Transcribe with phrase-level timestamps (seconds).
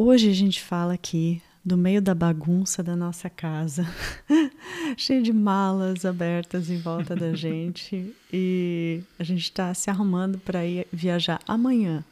[0.00, 3.84] Hoje a gente fala aqui do meio da bagunça da nossa casa,
[4.96, 10.64] cheio de malas abertas em volta da gente e a gente está se arrumando para
[10.64, 12.04] ir viajar amanhã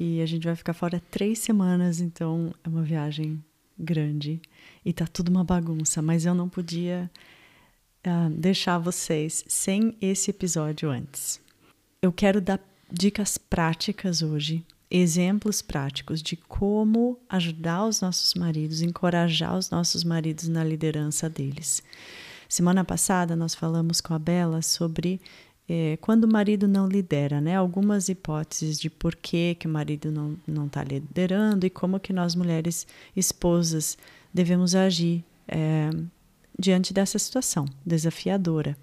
[0.00, 3.44] e a gente vai ficar fora três semanas, então é uma viagem
[3.78, 4.40] grande
[4.82, 7.10] e tá tudo uma bagunça, mas eu não podia
[8.06, 11.38] uh, deixar vocês sem esse episódio antes.
[12.00, 12.58] Eu quero dar
[12.90, 20.48] dicas práticas hoje exemplos práticos de como ajudar os nossos maridos, encorajar os nossos maridos
[20.48, 21.82] na liderança deles.
[22.46, 25.18] Semana passada nós falamos com a Bela sobre
[25.66, 27.56] é, quando o marido não lidera, né?
[27.56, 32.12] Algumas hipóteses de por que, que o marido não não está liderando e como que
[32.12, 33.96] nós mulheres esposas
[34.34, 35.88] devemos agir é,
[36.58, 38.76] diante dessa situação desafiadora.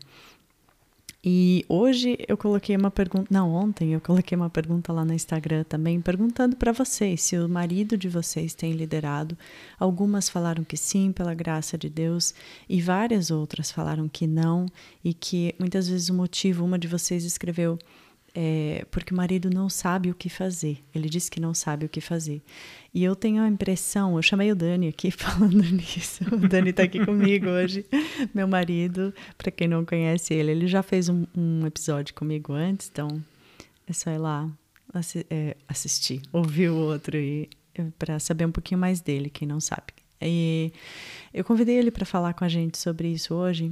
[1.21, 5.65] E hoje eu coloquei uma pergunta, não, ontem eu coloquei uma pergunta lá no Instagram
[5.65, 9.37] também, perguntando para vocês se o marido de vocês tem liderado.
[9.77, 12.33] Algumas falaram que sim, pela graça de Deus,
[12.69, 14.65] e várias outras falaram que não,
[15.03, 17.77] e que muitas vezes o motivo, uma de vocês escreveu,
[18.33, 20.83] é, porque o marido não sabe o que fazer.
[20.93, 22.41] Ele disse que não sabe o que fazer.
[22.93, 26.23] E eu tenho a impressão, eu chamei o Dani aqui falando nisso.
[26.31, 27.85] O Dani está aqui comigo hoje,
[28.33, 29.13] meu marido.
[29.37, 33.23] Para quem não conhece ele, ele já fez um, um, episódio comigo antes, então
[33.87, 34.49] é só ir lá
[34.93, 37.47] assi é, assistir, ouvir o outro e
[37.97, 39.93] para saber um pouquinho mais dele, quem não sabe.
[40.21, 40.73] E
[41.33, 43.71] eu convidei ele para falar com a gente sobre isso hoje,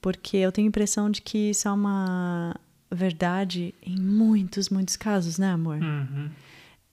[0.00, 2.54] porque eu tenho a impressão de que isso é uma
[2.90, 5.78] verdade em muitos, muitos casos, né, amor?
[5.78, 6.30] Uhum.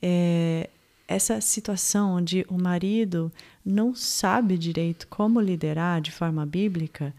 [0.02, 0.70] É,
[1.08, 3.32] essa situação onde o marido
[3.66, 7.14] não sabe direito como liderar de forma bíblica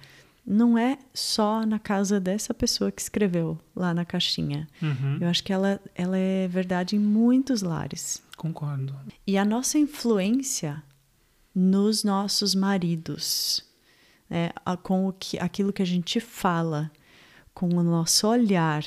[0.47, 4.69] não é só na casa dessa pessoa que escreveu lá na caixinha.
[4.81, 5.19] Uhum.
[5.20, 8.22] Eu acho que ela, ela é verdade em muitos lares.
[8.36, 8.94] Concordo.
[9.26, 10.81] E a nossa influência
[11.53, 13.65] nos nossos maridos,
[14.31, 14.50] né,
[14.82, 16.92] com o que, aquilo que a gente fala,
[17.56, 18.84] com o nosso olhar,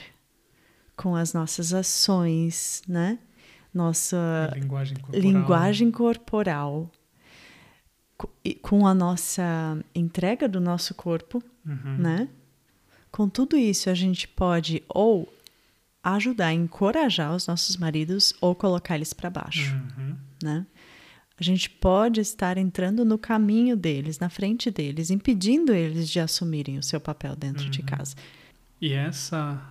[0.95, 3.17] com as nossas ações, né?
[3.73, 6.91] Nossa linguagem corporal, linguagem corporal
[8.61, 11.97] com a nossa entrega do nosso corpo, uhum.
[11.97, 12.29] né?
[13.09, 15.27] Com tudo isso, a gente pode ou
[16.03, 20.15] ajudar, encorajar os nossos maridos ou colocar eles para baixo, uhum.
[20.43, 20.67] né?
[21.39, 26.77] A gente pode estar entrando no caminho deles, na frente deles, impedindo eles de assumirem
[26.77, 27.71] o seu papel dentro uhum.
[27.71, 28.15] de casa.
[28.81, 29.61] E essa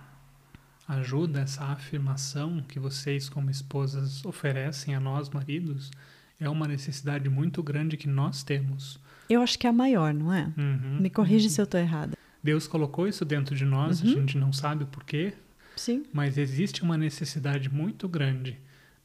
[0.87, 5.91] ajuda, essa afirmação que vocês, como esposas, oferecem a nós, maridos,
[6.39, 8.99] é uma necessidade muito grande que nós temos.
[9.29, 10.51] Eu acho que é a maior, não é?
[10.57, 11.53] Uhum, Me corrige uhum.
[11.53, 12.17] se eu estou errada.
[12.43, 14.07] Deus colocou isso dentro de nós, uhum.
[14.07, 15.33] a gente não sabe o porquê,
[15.75, 16.05] Sim.
[16.13, 18.57] mas existe uma necessidade muito grande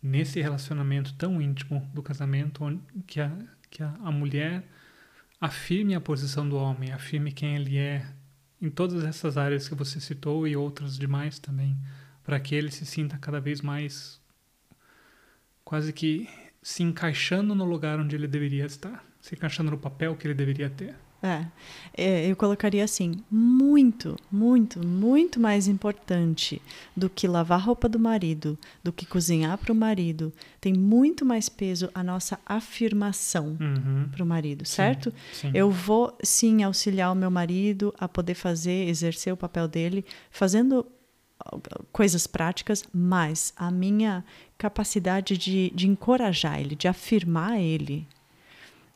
[0.03, 3.33] nesse relacionamento tão íntimo do casamento, onde, que, a,
[3.71, 4.65] que a, a mulher
[5.41, 8.07] afirme a posição do homem, afirme quem ele é,
[8.61, 11.77] em todas essas áreas que você citou e outras demais também,
[12.23, 14.21] para que ele se sinta cada vez mais
[15.65, 16.29] quase que
[16.63, 20.71] se encaixando no lugar onde ele deveria estar, se encaixando no papel que ele deveria
[20.71, 20.95] ter.
[21.25, 21.47] É,
[21.97, 26.61] é, eu colocaria assim, muito, muito, muito mais importante
[26.95, 30.31] do que lavar a roupa do marido, do que cozinhar para o marido,
[30.61, 34.07] tem muito mais peso a nossa afirmação uhum.
[34.13, 35.15] para o marido, certo?
[35.33, 35.51] Sim, sim.
[35.55, 40.85] Eu vou sim auxiliar o meu marido a poder fazer, exercer o papel dele, fazendo
[41.91, 44.23] coisas práticas, mas a minha
[44.59, 48.07] capacidade de, de encorajar ele, de afirmar ele,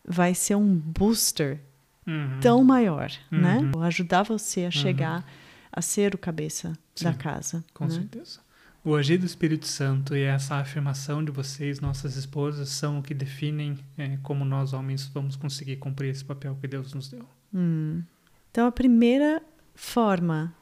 [0.07, 1.61] vai ser um booster
[2.09, 2.41] Uhum.
[2.41, 3.39] tão maior, Uhum.
[3.41, 3.71] né?
[3.73, 5.25] Vou ajudar você a chegar
[5.71, 7.63] a ser o cabeça Sim, da casa.
[7.75, 7.91] Com né?
[7.91, 8.41] certeza.
[8.85, 13.13] O agir do Espírito Santo e essa afirmação de vocês, nossas esposas, são o que
[13.13, 17.29] definem é, como nós homens vamos conseguir cumprir esse papel que Deus nos deu.
[17.53, 18.03] Hum.
[18.51, 19.43] Então, a primeira
[19.75, 20.55] forma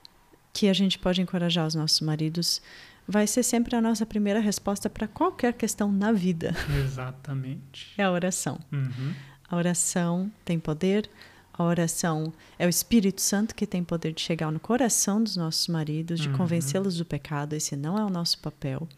[0.53, 2.61] que a gente pode encorajar os nossos maridos
[3.07, 6.53] vai ser sempre a nossa primeira resposta para qualquer questão na vida.
[6.85, 7.93] Exatamente.
[7.97, 8.59] É a oração.
[8.73, 9.15] Uhum.
[9.49, 11.09] A oração tem poder,
[11.57, 15.69] a oração é o Espírito Santo que tem poder de chegar no coração dos nossos
[15.69, 16.37] maridos, de Uhum.
[16.37, 17.55] convencê-los do pecado.
[17.55, 18.89] Esse não é o nosso papel.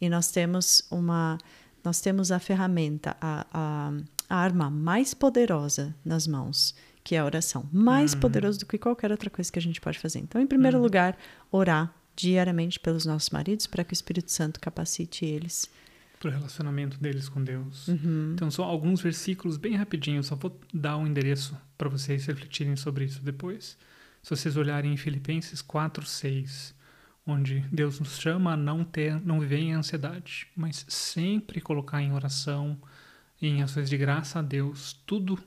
[0.00, 1.38] E nós temos uma
[1.82, 3.92] nós temos a ferramenta, a, a,
[4.28, 6.74] a arma mais poderosa nas mãos,
[7.04, 7.68] que é a oração.
[7.72, 8.18] Mais uhum.
[8.18, 10.18] poderoso do que qualquer outra coisa que a gente pode fazer.
[10.18, 10.82] Então, em primeiro uhum.
[10.82, 11.16] lugar,
[11.48, 15.70] orar diariamente pelos nossos maridos para que o Espírito Santo capacite eles.
[16.26, 17.86] Para o relacionamento deles com Deus.
[17.86, 18.32] Uhum.
[18.34, 23.04] Então, só alguns versículos bem rapidinho, só vou dar um endereço para vocês refletirem sobre
[23.04, 23.78] isso depois.
[24.24, 26.74] Se vocês olharem em Filipenses 4, 6,
[27.24, 32.12] onde Deus nos chama a não ter, não viver em ansiedade, mas sempre colocar em
[32.12, 32.76] oração,
[33.40, 35.38] em ações de graça a Deus, tudo,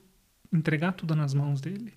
[0.50, 1.94] entregar tudo nas mãos dele.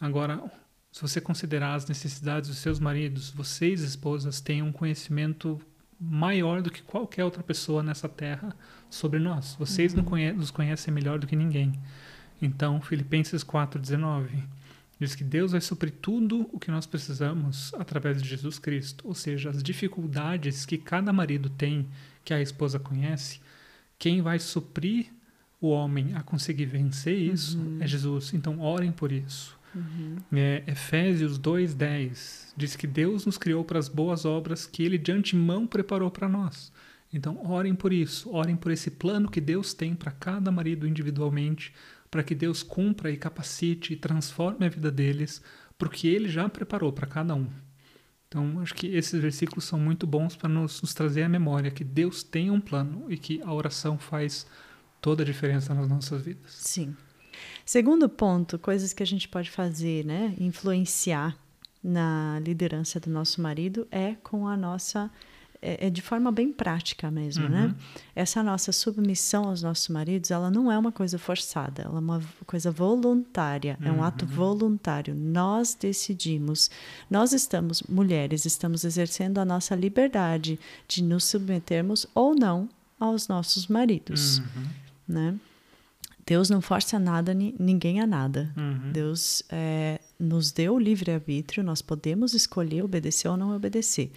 [0.00, 0.50] Agora,
[0.90, 5.60] se você considerar as necessidades dos seus maridos, vocês, esposas, têm um conhecimento
[6.00, 8.54] maior do que qualquer outra pessoa nessa terra
[8.88, 9.56] sobre nós.
[9.58, 10.04] Vocês uhum.
[10.36, 11.72] nos conhecem melhor do que ninguém.
[12.40, 14.44] Então, Filipenses 4,19
[15.00, 19.06] Diz que Deus vai suprir tudo o que nós precisamos através de Jesus Cristo.
[19.06, 21.86] Ou seja, as dificuldades que cada marido tem,
[22.24, 23.40] que a esposa conhece,
[23.96, 25.06] quem vai suprir
[25.60, 27.78] o homem a conseguir vencer isso uhum.
[27.80, 28.34] é Jesus.
[28.34, 29.57] Então, orem por isso.
[29.74, 30.16] Uhum.
[30.32, 35.12] É, Efésios 2,10 diz que Deus nos criou para as boas obras que Ele de
[35.12, 36.72] antemão preparou para nós.
[37.12, 41.72] Então, orem por isso, orem por esse plano que Deus tem para cada marido individualmente,
[42.10, 45.42] para que Deus cumpra e capacite e transforme a vida deles,
[45.78, 47.48] porque Ele já preparou para cada um.
[48.28, 51.82] Então, acho que esses versículos são muito bons para nos, nos, trazer à memória que
[51.82, 54.46] Deus tem um plano e que a oração faz
[55.00, 56.52] toda a diferença nas nossas vidas.
[56.52, 56.94] Sim.
[57.64, 61.36] Segundo ponto, coisas que a gente pode fazer, né, influenciar
[61.82, 65.10] na liderança do nosso marido é com a nossa
[65.60, 67.62] é, é de forma bem prática mesmo, né?
[67.62, 67.68] uhum.
[67.68, 67.74] né?
[68.14, 72.22] Essa nossa submissão aos nossos maridos, ela não é uma coisa forçada, ela é uma
[72.46, 73.88] coisa voluntária, uhum.
[73.88, 74.30] é um ato uhum.
[74.30, 75.14] voluntário.
[75.14, 76.70] Nós decidimos,
[77.10, 82.68] nós estamos, mulheres, estamos exercendo a nossa liberdade de nos submetermos ou não
[82.98, 84.66] aos nossos maridos, uhum.
[85.08, 85.34] né?
[86.28, 88.52] Deus não força nada, ninguém a nada.
[88.54, 88.92] Uhum.
[88.92, 94.10] Deus é, nos deu o livre-arbítrio, nós podemos escolher obedecer ou não obedecer.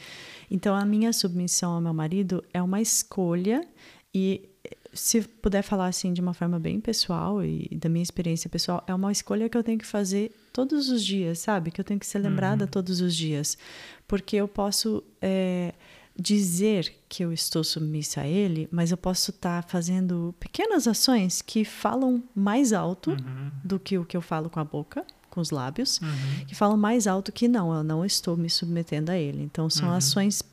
[0.49, 3.65] Então, a minha submissão ao meu marido é uma escolha
[4.13, 4.49] e
[4.91, 8.93] se puder falar assim de uma forma bem pessoal e da minha experiência pessoal, é
[8.93, 11.71] uma escolha que eu tenho que fazer todos os dias, sabe?
[11.71, 12.69] Que eu tenho que ser lembrada uhum.
[12.69, 13.57] todos os dias.
[14.05, 15.73] Porque eu posso é,
[16.17, 21.41] dizer que eu estou submissa a ele, mas eu posso estar tá fazendo pequenas ações
[21.41, 23.51] que falam mais alto uhum.
[23.63, 26.45] do que o que eu falo com a boca, com os lábios, uhum.
[26.45, 29.41] que falam mais alto que não, eu não estou me submetendo a ele.
[29.41, 29.95] Então são uhum.
[29.95, 30.43] ações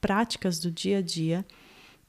[0.00, 1.44] práticas do dia a dia.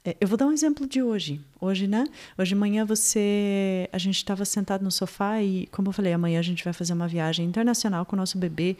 [0.07, 1.41] É, eu vou dar um exemplo de hoje.
[1.59, 2.05] Hoje, né?
[2.37, 6.39] Hoje de manhã você, a gente estava sentado no sofá e, como eu falei, amanhã
[6.39, 8.77] a gente vai fazer uma viagem internacional com o nosso bebê.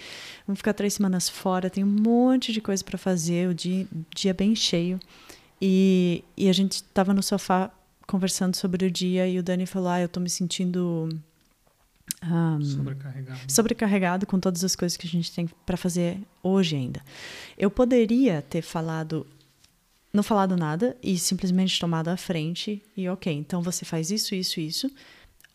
[0.48, 1.70] Vamos ficar três semanas fora.
[1.70, 3.50] Tem um monte de coisa para fazer.
[3.50, 3.86] O dia,
[4.16, 4.98] dia bem cheio.
[5.62, 7.72] E, e a gente estava no sofá
[8.08, 11.10] conversando sobre o dia e o Dani falou: "Ah, eu estou me sentindo
[12.24, 13.40] um, sobrecarregado.
[13.48, 17.02] sobrecarregado com todas as coisas que a gente tem para fazer hoje ainda.
[17.58, 19.26] Eu poderia ter falado,
[20.18, 24.60] não falado nada e simplesmente tomado a frente e ok, então você faz isso, isso,
[24.60, 24.92] isso.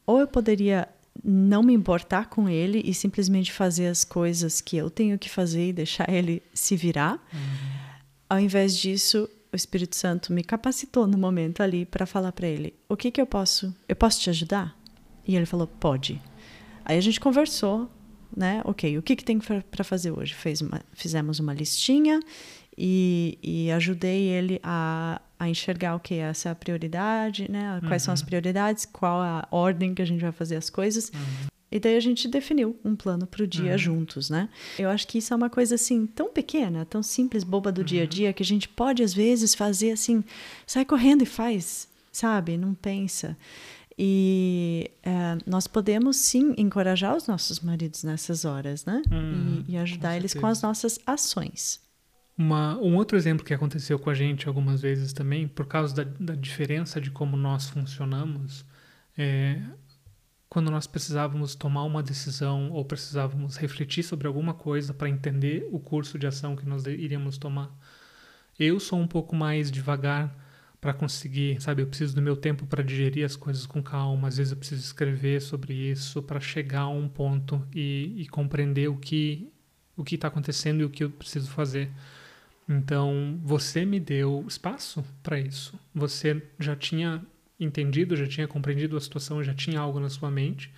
[0.07, 0.89] Ou eu poderia
[1.23, 5.71] não me importar com ele e simplesmente fazer as coisas que eu tenho que fazer
[5.71, 7.15] e deixar ele se virar.
[7.33, 7.41] Uhum.
[8.31, 12.73] Ao invés disso, o Espírito Santo me capacitou no momento ali para falar para ele:
[12.89, 13.75] o que que eu posso?
[13.89, 14.79] Eu posso te ajudar?
[15.27, 16.23] E ele falou: pode.
[16.85, 17.91] Aí a gente conversou,
[18.35, 18.63] né?
[18.65, 20.35] Ok, o que, que tem para fazer hoje?
[20.35, 22.21] Fez uma, fizemos uma listinha
[22.77, 27.81] e, e ajudei ele a, a enxergar o que essa é a prioridade, né?
[27.87, 28.07] Quais uhum.
[28.07, 28.27] são as uhum.
[28.27, 31.11] prioridades, qual a ordem que a gente vai fazer as coisas.
[31.11, 31.49] Uhum.
[31.71, 33.79] E daí a gente definiu um plano para o dia uhum.
[33.79, 34.49] juntos, né?
[34.79, 37.87] Eu acho que isso é uma coisa assim tão pequena, tão simples, boba do uhum.
[37.87, 40.23] dia a dia, que a gente pode às vezes fazer assim,
[40.67, 42.59] sai correndo e faz, sabe?
[42.59, 43.37] Não pensa.
[43.99, 49.03] E é, nós podemos sim encorajar os nossos maridos nessas horas, né?
[49.69, 51.81] E, e, ajudar com eles com as nossas ações.
[52.43, 56.05] Uma, um outro exemplo que aconteceu com a gente algumas vezes também, por causa da,
[56.19, 58.65] da diferença de como nós funcionamos,
[59.17, 59.63] é
[60.49, 65.79] quando nós precisávamos tomar uma decisão ou precisávamos refletir sobre alguma coisa para entender o
[65.79, 67.71] curso de ação que nós iríamos tomar.
[68.59, 70.37] Eu sou um pouco mais devagar
[70.81, 74.37] para conseguir, sabe, eu preciso do meu tempo para digerir as coisas com calma, às
[74.37, 78.97] vezes eu preciso escrever sobre isso para chegar a um ponto e, e compreender o
[78.97, 79.49] que
[79.97, 81.89] o que está acontecendo e o que eu preciso fazer.
[82.69, 85.79] Então, você me deu espaço para isso.
[85.95, 87.25] Você já tinha
[87.59, 90.73] entendido, já tinha compreendido a situação, já tinha algo na sua mente,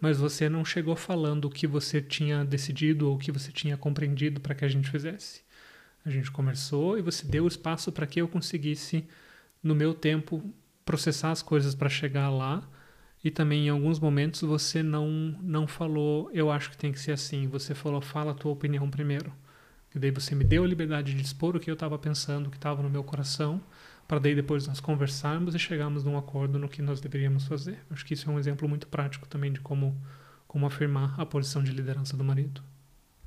[0.00, 3.76] mas você não chegou falando o que você tinha decidido ou o que você tinha
[3.76, 5.42] compreendido para que a gente fizesse.
[6.04, 9.04] A gente conversou e você deu espaço para que eu conseguisse,
[9.62, 10.42] no meu tempo,
[10.84, 12.68] processar as coisas para chegar lá.
[13.24, 15.08] E também em alguns momentos você não
[15.42, 17.48] não falou, eu acho que tem que ser assim.
[17.48, 19.32] Você falou, fala a tua opinião primeiro.
[19.96, 22.50] E daí você me deu a liberdade de expor o que eu estava pensando, o
[22.50, 23.60] que estava no meu coração,
[24.06, 27.78] para daí depois nós conversarmos e chegarmos num acordo no que nós deveríamos fazer.
[27.90, 29.96] Acho que isso é um exemplo muito prático também de como
[30.46, 32.62] como afirmar a posição de liderança do marido.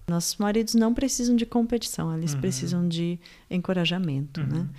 [0.07, 2.39] Nossos maridos não precisam de competição, eles uhum.
[2.39, 3.19] precisam de
[3.51, 4.47] encorajamento, né?
[4.47, 4.63] uhum.
[4.63, 4.69] né?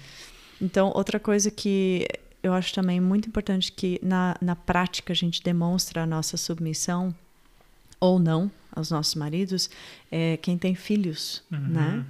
[0.60, 2.08] Então, outra coisa que
[2.42, 7.14] eu acho também muito importante que na, na prática a gente demonstra a nossa submissão
[8.00, 9.70] ou não aos nossos maridos
[10.10, 11.58] é quem tem filhos, uhum.
[11.58, 12.06] né?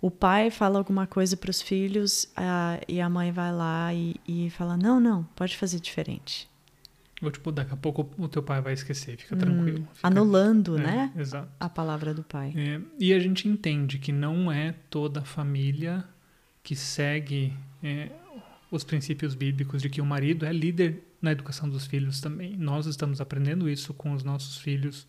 [0.00, 4.14] O pai fala alguma coisa para os filhos a, e a mãe vai lá e,
[4.28, 6.48] e fala não, não, pode fazer diferente.
[7.22, 9.88] Ou tipo, daqui a pouco o teu pai vai esquecer, fica hum, tranquilo.
[9.94, 10.06] Fica...
[10.06, 11.12] Anulando, é, né?
[11.16, 11.48] Exato.
[11.58, 12.52] A palavra do pai.
[12.54, 16.04] É, e a gente entende que não é toda família
[16.62, 18.10] que segue é,
[18.70, 22.54] os princípios bíblicos de que o marido é líder na educação dos filhos também.
[22.56, 25.06] Nós estamos aprendendo isso com os nossos filhos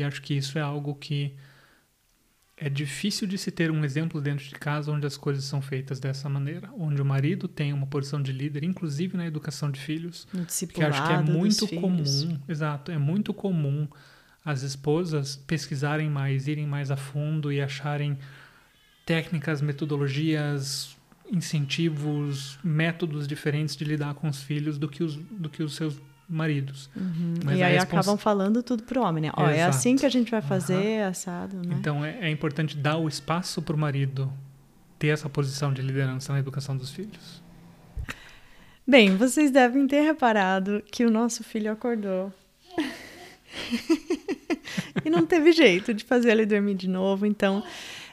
[0.00, 1.34] e acho que isso é algo que
[2.56, 5.98] é difícil de se ter um exemplo dentro de casa onde as coisas são feitas
[5.98, 10.28] dessa maneira, onde o marido tem uma posição de líder, inclusive na educação de filhos,
[10.74, 13.88] que acho que é muito comum, exato, é muito comum
[14.44, 18.18] as esposas pesquisarem mais, irem mais a fundo e acharem
[19.06, 20.96] técnicas, metodologias,
[21.32, 25.98] incentivos, métodos diferentes de lidar com os filhos do que os, do que os seus
[26.30, 26.88] maridos.
[26.96, 27.34] Uhum.
[27.54, 27.98] e aí respons...
[27.98, 29.30] acabam falando tudo pro homem, né?
[29.36, 31.08] Ó, é assim que a gente vai fazer, uhum.
[31.08, 31.76] assado, né?
[31.78, 34.32] Então é, é importante dar o espaço pro marido
[34.98, 37.42] ter essa posição de liderança na educação dos filhos.
[38.86, 42.32] Bem, vocês devem ter reparado que o nosso filho acordou.
[45.04, 47.62] e não teve jeito de fazer ele dormir de novo, então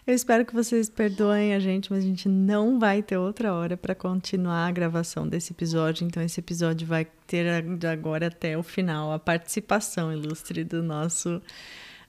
[0.07, 3.75] eu espero que vocês perdoem a gente, mas a gente não vai ter outra hora
[3.75, 6.07] para continuar a gravação desse episódio.
[6.07, 11.41] Então, esse episódio vai ter de agora até o final a participação ilustre do nosso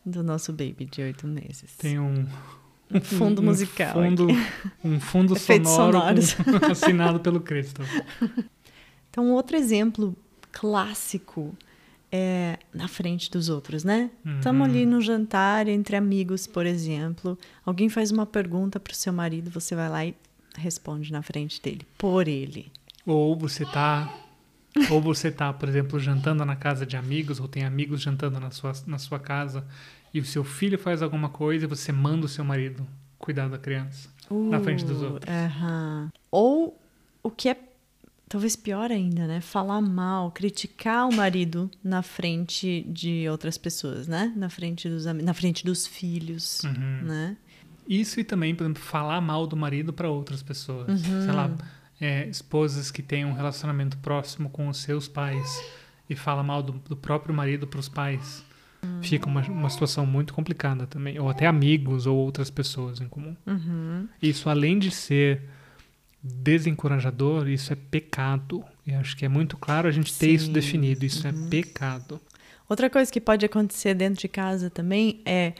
[0.07, 1.76] do nosso baby de oito meses.
[1.76, 2.25] Tem um
[2.90, 3.93] um fundo um, musical.
[3.93, 4.28] Fundo,
[4.85, 5.99] um fundo sonoro
[6.61, 7.83] com, assinado pelo Cristo.
[9.11, 10.17] Então, outro exemplo
[10.52, 11.55] clássico
[12.11, 14.11] é, na frente dos outros, né?
[14.25, 14.75] Estamos uhum.
[14.75, 17.38] ali no jantar entre amigos, por exemplo.
[17.65, 20.15] Alguém faz uma pergunta para o seu marido, você vai lá e
[20.57, 22.73] responde na frente dele, por ele.
[23.05, 24.12] Ou você tá,
[24.91, 28.50] ou você tá, por exemplo, jantando na casa de amigos, ou tem amigos jantando na
[28.50, 29.67] sua, na sua casa,
[30.12, 32.87] e o seu filho faz alguma coisa e você manda o seu marido
[33.19, 35.33] cuidar da criança uh, na frente dos outros.
[35.33, 36.09] Uh -huh.
[36.31, 36.81] Ou
[37.23, 37.55] o que é
[38.28, 39.40] talvez pior ainda, né?
[39.40, 44.32] Falar mal, criticar o marido na frente de outras pessoas, né?
[44.37, 47.02] Na frente dos na frente dos filhos, uhum.
[47.04, 47.37] né?
[47.88, 50.88] Isso e também, por exemplo, falar mal do marido para outras pessoas.
[50.88, 51.23] Uhum.
[51.23, 51.50] Sei lá,
[51.99, 55.64] é, esposas que têm um relacionamento próximo com os seus pais
[56.08, 58.44] e fala mal do, do próprio marido para os pais.
[58.82, 59.02] Uhum.
[59.02, 61.18] Fica uma, uma situação muito complicada também.
[61.18, 63.35] Ou até amigos ou outras pessoas em comum.
[63.47, 64.06] Uhum.
[64.20, 65.42] Isso, além de ser
[66.23, 68.65] desencorajador, isso é pecado.
[68.87, 70.35] E acho que é muito claro a gente ter Sim.
[70.35, 71.05] isso definido.
[71.05, 71.47] Isso é uhum.
[71.47, 72.21] é pecado.
[72.69, 75.55] Outra coisa que pode acontecer dentro de casa também é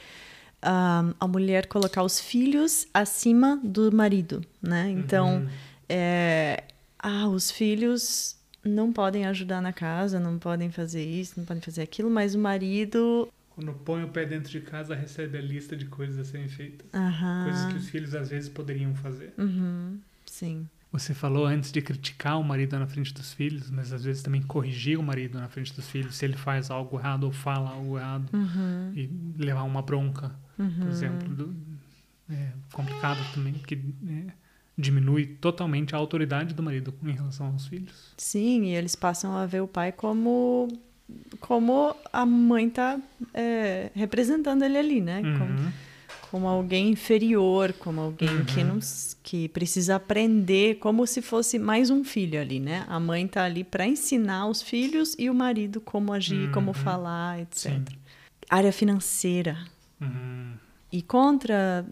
[0.63, 4.89] um, a mulher colocar os filhos acima do marido, né?
[4.91, 5.49] Então, uhum.
[5.87, 6.63] é,
[6.99, 11.81] ah, os filhos não podem ajudar na casa, não podem fazer isso, não podem fazer
[11.81, 15.85] aquilo, mas o marido quando põe o pé dentro de casa, recebe a lista de
[15.85, 16.87] coisas a serem feitas.
[16.93, 17.43] Uhum.
[17.43, 19.33] Coisas que os filhos às vezes poderiam fazer.
[19.37, 19.99] Uhum.
[20.39, 20.69] Sim.
[20.91, 24.41] Você falou antes de criticar o marido na frente dos filhos, mas às vezes também
[24.41, 27.99] corrigir o marido na frente dos filhos se ele faz algo errado ou fala algo
[27.99, 28.93] errado uhum.
[28.95, 30.79] e levar uma bronca, uhum.
[30.79, 31.55] por exemplo, do,
[32.29, 33.75] é complicado também que
[34.07, 34.31] é,
[34.77, 38.13] diminui totalmente a autoridade do marido em relação aos filhos.
[38.17, 40.69] Sim, e eles passam a ver o pai como
[41.39, 42.99] como a mãe tá
[43.33, 45.21] é, representando ele ali, né?
[45.21, 45.37] Uhum.
[45.37, 45.73] Como,
[46.31, 48.45] como alguém inferior, como alguém uhum.
[48.45, 48.79] que não
[49.23, 52.85] que precisa aprender, como se fosse mais um filho ali, né?
[52.87, 56.51] A mãe tá ali para ensinar os filhos e o marido como agir, uhum.
[56.51, 57.71] como falar, etc.
[57.71, 57.83] Sim.
[58.49, 59.57] Área financeira.
[59.99, 60.53] Uhum.
[60.91, 61.85] E contra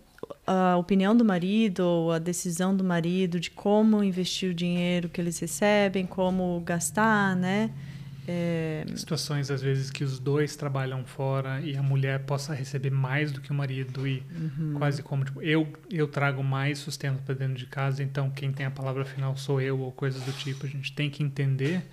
[0.45, 5.19] a opinião do marido ou a decisão do marido de como investir o dinheiro que
[5.19, 7.71] eles recebem, como gastar, né?
[8.27, 8.85] É...
[8.93, 13.39] Situações, às vezes, que os dois trabalham fora e a mulher possa receber mais do
[13.39, 14.73] que o marido e uhum.
[14.77, 18.65] quase como, tipo, eu, eu trago mais sustento para dentro de casa, então quem tem
[18.65, 20.65] a palavra final sou eu ou coisas do tipo.
[20.65, 21.83] A gente tem que entender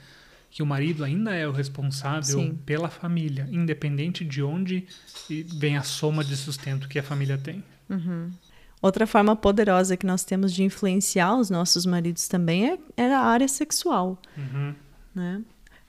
[0.50, 2.58] que o marido ainda é o responsável Sim.
[2.66, 4.86] pela família, independente de onde
[5.56, 7.62] vem a soma de sustento que a família tem.
[7.88, 8.30] Uhum.
[8.80, 13.20] Outra forma poderosa que nós temos de influenciar os nossos maridos também é, é a
[13.20, 14.74] área sexual, Uhum.
[15.14, 15.42] né?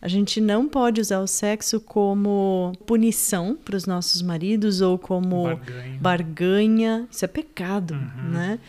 [0.06, 5.46] A gente não pode usar o sexo como punição para os nossos maridos ou como
[5.46, 5.98] Barganha.
[6.00, 7.08] barganha.
[7.10, 8.30] Isso é pecado, Uhum.
[8.30, 8.60] né?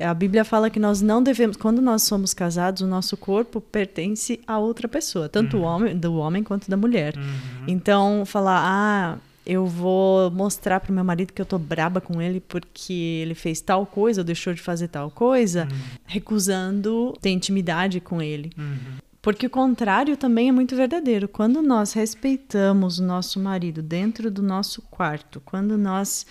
[0.00, 4.40] A Bíblia fala que nós não devemos, quando nós somos casados, o nosso corpo pertence
[4.46, 7.14] a outra pessoa, tanto o homem, do homem quanto da mulher.
[7.14, 7.64] Uhum.
[7.68, 12.40] Então, falar, ah, eu vou mostrar pro meu marido que eu tô braba com ele
[12.40, 15.68] porque ele fez tal coisa ou deixou de fazer tal coisa,
[16.06, 18.50] recusando ter intimidade com ele.
[18.56, 18.76] Uhum.
[19.26, 21.26] Porque o contrário também é muito verdadeiro.
[21.26, 26.24] Quando nós respeitamos o nosso marido dentro do nosso quarto, quando nós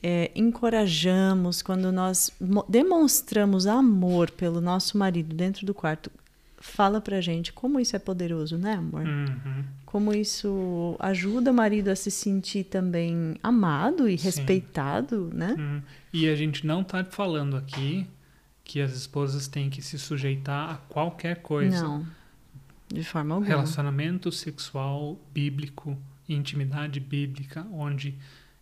[0.00, 6.08] é, encorajamos, quando nós mo- demonstramos amor pelo nosso marido dentro do quarto,
[6.56, 9.04] fala pra gente como isso é poderoso, né, amor?
[9.04, 9.64] Uhum.
[9.84, 14.24] Como isso ajuda o marido a se sentir também amado e Sim.
[14.24, 15.56] respeitado, né?
[15.58, 15.82] Uhum.
[16.12, 18.06] E a gente não tá falando aqui
[18.62, 21.82] que as esposas têm que se sujeitar a qualquer coisa.
[21.82, 22.06] Não,
[22.92, 23.48] de forma alguma.
[23.48, 25.96] Relacionamento sexual bíblico,
[26.28, 28.18] intimidade bíblica, onde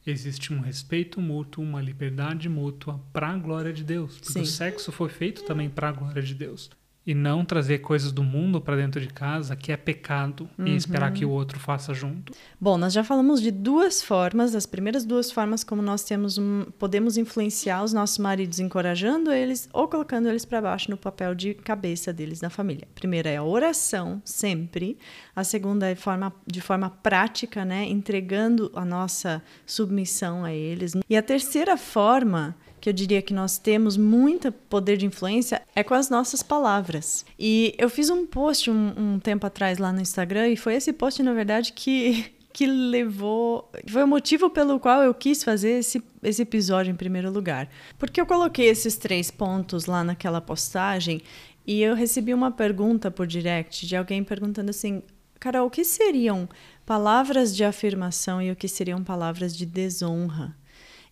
[0.07, 4.19] existe um respeito mútuo, uma liberdade mútua para a glória de Deus.
[4.19, 4.43] Porque Sim.
[4.43, 6.71] o sexo foi feito também para a glória de Deus.
[7.07, 10.67] E não trazer coisas do mundo para dentro de casa, que é pecado, Uhum.
[10.67, 12.33] e esperar que o outro faça junto.
[12.61, 16.65] Bom, nós já falamos de duas formas, as primeiras duas formas como nós temos um,
[16.79, 21.53] podemos influenciar os nossos maridos encorajando eles ou colocando eles para baixo no papel de
[21.55, 22.89] cabeça deles na família.
[22.91, 24.97] A primeira é a oração, sempre.
[25.37, 30.93] A segunda é forma, de forma prática, né, entregando a nossa submissão a eles.
[31.09, 35.83] E a terceira forma que eu diria que nós temos muito poder de influência é
[35.83, 37.25] com as nossas palavras.
[37.39, 40.93] E eu fiz um post um, um tempo atrás lá no Instagram e foi esse
[40.93, 43.73] post, na verdade, que, que levou.
[43.89, 47.71] Foi o motivo pelo qual eu quis fazer esse, esse episódio em primeiro lugar.
[47.99, 51.23] Porque eu coloquei esses três pontos lá naquela postagem
[51.67, 55.03] e eu recebi uma pergunta por direct de alguém perguntando assim:
[55.41, 56.47] Carol, o que seriam
[56.85, 60.55] palavras de afirmação e o que seriam palavras de desonra?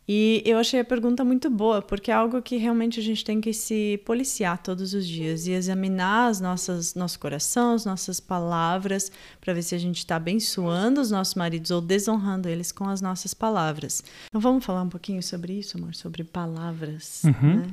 [0.07, 3.41] E eu achei a pergunta muito boa, porque é algo que realmente a gente tem
[3.41, 9.13] que se policiar todos os dias e examinar as nossas, nosso coração, as nossas palavras,
[9.41, 13.01] para ver se a gente está abençoando os nossos maridos ou desonrando eles com as
[13.01, 14.03] nossas palavras.
[14.27, 17.23] Então vamos falar um pouquinho sobre isso, amor, sobre palavras.
[17.25, 17.57] Uhum.
[17.59, 17.67] Né?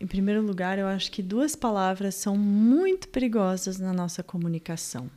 [0.00, 5.10] Em primeiro lugar, eu acho que duas palavras são muito perigosas na nossa comunicação: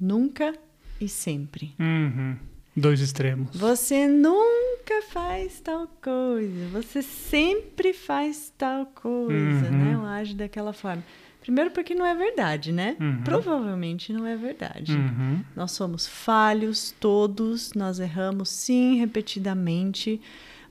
[0.00, 0.52] nunca
[1.00, 1.72] e sempre.
[1.78, 2.36] Uhum.
[2.76, 3.56] Dois extremos.
[3.56, 4.63] Você nunca
[5.10, 6.68] faz tal coisa.
[6.72, 9.84] Você sempre faz tal coisa, Uhum.
[9.84, 9.98] né?
[9.98, 11.02] Ou age daquela forma.
[11.40, 12.96] Primeiro porque não é verdade, né?
[12.98, 13.22] Uhum.
[13.22, 14.92] Provavelmente não é verdade.
[14.92, 15.44] Uhum.
[15.54, 20.20] Nós somos falhos, todos, nós erramos sim repetidamente,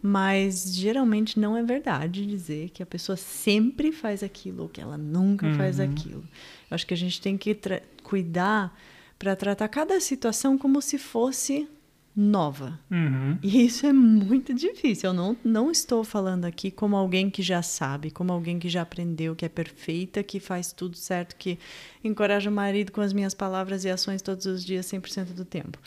[0.02, 4.98] mas geralmente não é verdade dizer que a pessoa sempre faz aquilo ou que ela
[4.98, 5.86] nunca faz Uhum.
[5.86, 6.24] aquilo.
[6.70, 7.56] Eu acho que a gente tem que
[8.02, 8.76] cuidar
[9.20, 11.68] para tratar cada situação como se fosse
[12.16, 12.80] nova.
[12.92, 13.38] Uhum.
[13.42, 15.10] E isso é muito difícil.
[15.10, 18.84] Eu não, não estou falando aqui como alguém que já sabe, como alguém que já
[18.84, 21.58] aprendeu, que é perfeita, que faz tudo certo, que
[22.04, 25.80] encoraja o marido com as minhas palavras e ações todos os dias, 100% do tempo.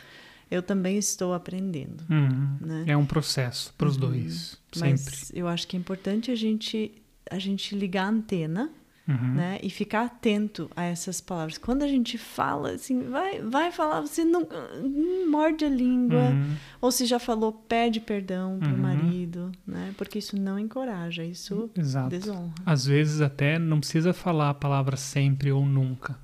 [0.51, 2.05] Eu também estou aprendendo.
[2.11, 2.57] Uhum.
[2.61, 2.85] Né?
[2.89, 4.91] É um processo para os dois, sempre.
[4.91, 6.93] Mas eu acho que é importante a gente,
[7.31, 8.71] a gente ligar a antena
[9.09, 9.35] Uhum.
[9.35, 9.59] né?
[9.62, 11.59] E ficar atento a essas palavras.
[11.59, 14.42] Quando a gente fala, assim, vai, vai falar, você não
[14.83, 16.31] hum, morde a língua.
[16.31, 16.57] Uhum.
[16.81, 18.77] Ou se já falou, pede perdão pro Uhum.
[18.79, 19.95] marido, né?
[19.97, 22.09] Porque isso não encoraja, isso Exato.
[22.11, 22.53] desonra.
[22.64, 26.19] Às vezes até não precisa falar a palavra sempre ou nunca,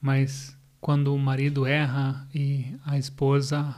[0.00, 3.74] mas quando o marido erra e a esposa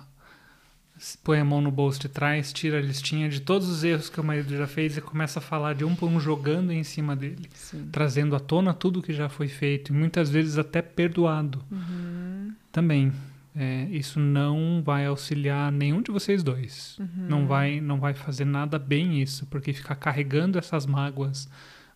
[1.24, 4.20] põe a mão no bolso de trás, tira a listinha de todos os erros que
[4.20, 7.16] o marido já fez e começa a falar de um por um jogando em cima
[7.16, 7.88] dele, Sim.
[7.90, 11.62] trazendo à tona tudo que já foi feito e muitas vezes até perdoado.
[12.72, 13.12] Também,
[13.56, 16.98] é, isso não vai auxiliar nenhum de vocês dois.
[17.16, 21.48] Não vai, não vai fazer nada bem isso, porque ficar carregando essas mágoas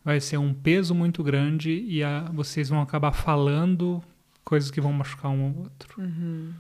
[0.05, 4.03] vai ser um peso muito grande e a- vocês vão acabar falando
[4.45, 6.01] coisas que vão machucar um ao outro.
[6.03, 6.53] Uhum.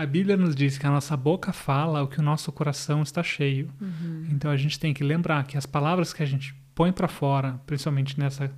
[0.00, 3.22] A Bíblia nos diz que a nossa boca fala o que o nosso coração está
[3.22, 3.70] cheio.
[3.78, 4.28] Uhum.
[4.30, 7.60] Então a gente tem que lembrar que as palavras que a gente põe para fora,
[7.66, 8.50] principalmente nessa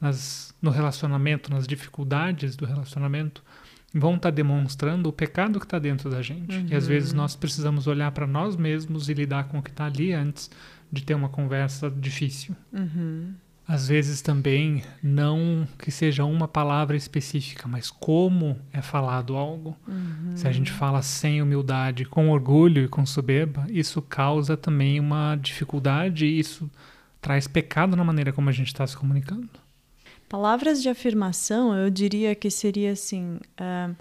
[0.00, 3.44] nas, no relacionamento, nas dificuldades do relacionamento,
[3.92, 6.64] vão estar demonstrando o pecado que está dentro da gente.
[6.70, 9.84] E às vezes nós precisamos olhar para nós mesmos e lidar com o que está
[9.84, 10.50] ali antes
[10.90, 12.56] de ter uma conversa difícil.
[12.72, 13.34] Uhum.
[13.70, 19.76] Às vezes também não que seja uma palavra específica, mas como é falado algo.
[19.86, 20.32] Uhum.
[20.34, 25.36] Se a gente fala sem humildade, com orgulho e com soberba, isso causa também uma
[25.36, 26.68] dificuldade e isso
[27.20, 29.48] traz pecado na maneira como a gente está se comunicando.
[30.28, 33.36] Palavras de afirmação, eu diria que seria assim.
[33.54, 33.94] Uh,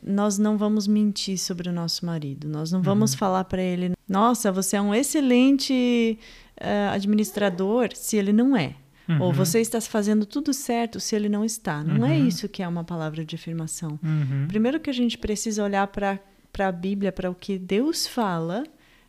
[0.00, 2.46] nós não vamos mentir sobre o nosso marido.
[2.46, 3.18] Nós não vamos uhum.
[3.18, 6.16] falar para ele, nossa, você é um excelente
[6.60, 8.76] uh, administrador, se ele não é.
[9.08, 9.20] Uhum.
[9.20, 11.82] Ou você está fazendo tudo certo se ele não está.
[11.82, 12.14] Não é uhum.
[12.14, 13.98] é isso que é uma palavra de afirmação.
[14.02, 14.46] Uhum.
[14.48, 16.18] Primeiro que a gente precisa olhar para
[16.58, 18.64] a Bíblia, para o que Deus fala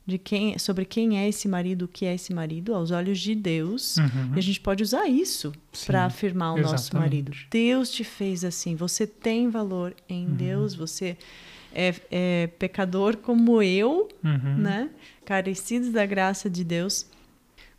[0.06, 3.34] de quem, sobre quem é esse marido, o que é esse marido, aos olhos de
[3.34, 3.98] Deus.
[3.98, 4.34] Uhum.
[4.36, 5.52] E a gente pode usar isso
[5.86, 6.72] para afirmar o exatamente.
[6.72, 7.32] nosso marido.
[7.50, 10.36] Deus te fez assim, você tem valor em uhum.
[10.36, 11.18] Deus, você
[11.74, 14.58] é, é, pecador como eu, uhum.
[14.58, 14.90] né?
[15.26, 17.08] Carecidos da graça de Deus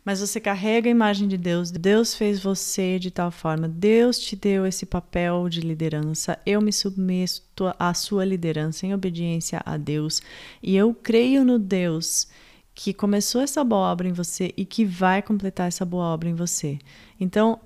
[0.07, 1.69] mas você carrega a imagem de Deus.
[1.69, 3.67] Deus fez você de tal forma.
[3.67, 6.39] Deus te deu esse papel de liderança.
[6.45, 10.21] Eu me submeto à sua liderança em obediência a Deus.
[10.63, 12.29] E eu creio no Deus
[12.73, 16.35] que começou essa boa obra em você e que vai completar essa boa obra em
[16.35, 16.79] você.
[17.19, 17.59] Então,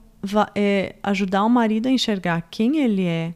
[0.55, 3.35] é, ajudar o marido a enxergar quem ele é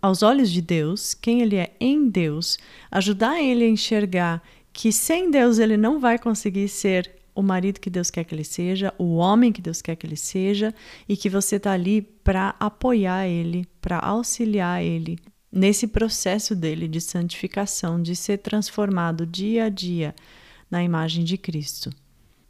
[0.00, 2.58] aos olhos de Deus, quem ele é em Deus,
[2.90, 7.90] ajudar ele a enxergar que sem Deus ele não vai conseguir ser o marido que
[7.90, 10.74] Deus quer que ele seja, o homem que Deus quer que ele seja,
[11.08, 15.18] e que você está ali para apoiar ele, para auxiliar ele
[15.50, 20.14] nesse processo dele de santificação, de ser transformado dia a dia
[20.70, 21.90] na imagem de Cristo.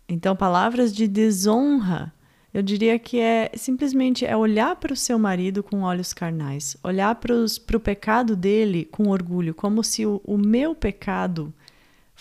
[0.08, 2.12] Então, palavras de desonra,
[2.52, 7.14] eu diria que é simplesmente é olhar para o seu marido com olhos carnais, olhar
[7.16, 11.52] para o pecado dele com orgulho, como se o, o meu pecado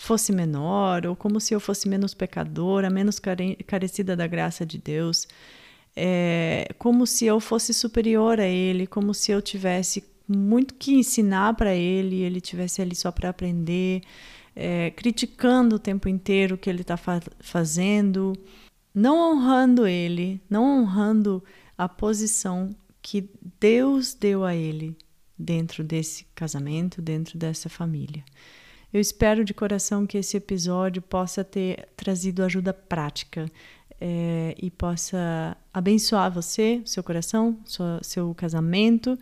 [0.04, 4.78] fosse menor, ou como se eu fosse menos pecadora, menos care carecida da graça de
[4.78, 5.26] Deus,
[5.96, 11.54] é, como se eu fosse superior a Ele, como se eu tivesse muito que ensinar
[11.54, 14.02] para Ele, Ele tivesse ali só para aprender,
[14.54, 18.32] é, criticando o tempo inteiro o que Ele está fa fazendo,
[18.94, 21.42] não honrando Ele, não honrando
[21.76, 23.28] a posição que
[23.60, 24.96] Deus deu a Ele
[25.38, 28.24] dentro desse casamento, dentro dessa família.
[28.94, 33.50] Eu espero de coração que esse episódio possa ter trazido ajuda prática
[34.00, 39.18] é, e possa abençoar você, seu coração, sua, seu casamento,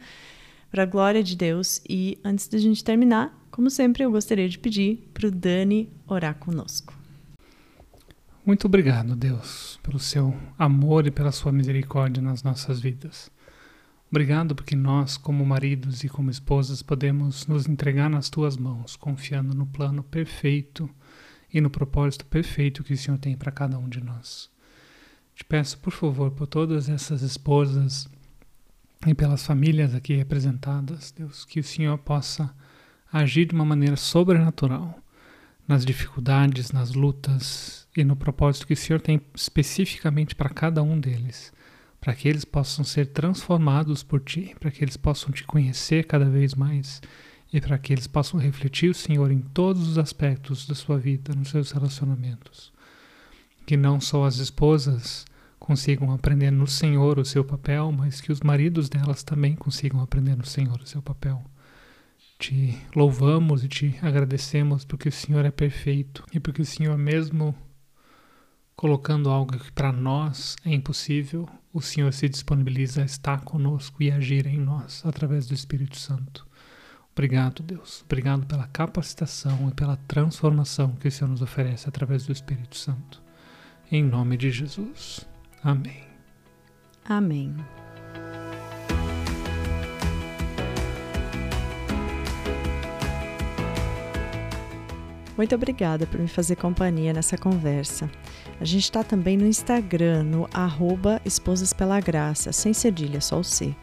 [0.70, 1.80] para a glória de Deus.
[1.88, 6.34] E antes da gente terminar, como sempre, eu gostaria de pedir para o Dani orar
[6.34, 6.92] conosco.
[8.44, 13.30] Muito obrigado, Deus, pelo seu amor e pela sua misericórdia nas nossas vidas.
[14.12, 19.54] Obrigado porque nós, como maridos e como esposas, podemos nos entregar nas tuas mãos, confiando
[19.54, 20.86] no plano perfeito
[21.50, 24.50] e no propósito perfeito que o Senhor tem para cada um de nós.
[25.34, 28.06] Te peço, por favor, por todas essas esposas
[29.06, 32.54] e pelas famílias aqui representadas, Deus, que o Senhor possa
[33.10, 35.02] agir de uma maneira sobrenatural
[35.66, 41.00] nas dificuldades, nas lutas e no propósito que o Senhor tem especificamente para cada um
[41.00, 41.50] deles
[42.02, 46.24] para que eles possam ser transformados por ti, para que eles possam te conhecer cada
[46.24, 47.00] vez mais
[47.52, 51.32] e para que eles possam refletir o Senhor em todos os aspectos da sua vida,
[51.32, 52.72] nos seus relacionamentos.
[53.64, 55.24] Que não só as esposas
[55.60, 60.36] consigam aprender no Senhor o seu papel, mas que os maridos delas também consigam aprender
[60.36, 61.40] no Senhor o seu papel.
[62.36, 67.54] Te louvamos e te agradecemos porque o Senhor é perfeito e porque o Senhor mesmo
[68.82, 74.10] colocando algo que para nós é impossível, o Senhor se disponibiliza a estar conosco e
[74.10, 76.44] agir em nós através do Espírito Santo.
[77.12, 78.02] Obrigado, Deus.
[78.04, 83.22] Obrigado pela capacitação e pela transformação que o Senhor nos oferece através do Espírito Santo.
[83.88, 85.28] Em nome de Jesus.
[85.62, 86.02] Amém.
[87.04, 87.54] Amém.
[95.36, 98.10] Muito obrigada por me fazer companhia nessa conversa.
[98.60, 103.44] A gente está também no Instagram, no arroba Esposas Pela Graça, sem cedilha, só o
[103.44, 103.74] C.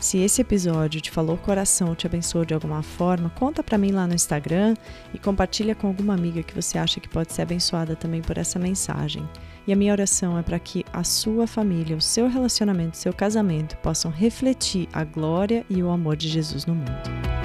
[0.00, 4.06] Se esse episódio te falou coração, te abençoou de alguma forma, conta para mim lá
[4.06, 4.74] no Instagram
[5.14, 8.58] e compartilha com alguma amiga que você acha que pode ser abençoada também por essa
[8.58, 9.26] mensagem.
[9.66, 13.14] E a minha oração é para que a sua família, o seu relacionamento, o seu
[13.14, 17.43] casamento possam refletir a glória e o amor de Jesus no mundo.